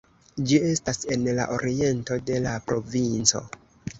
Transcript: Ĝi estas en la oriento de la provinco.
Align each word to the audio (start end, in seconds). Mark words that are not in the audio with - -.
Ĝi 0.51 0.59
estas 0.69 0.99
en 1.15 1.27
la 1.41 1.43
oriento 1.57 2.19
de 2.31 2.39
la 2.47 2.57
provinco. 2.71 3.45